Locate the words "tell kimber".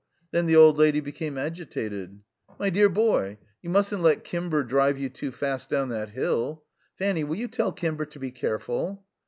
7.47-8.05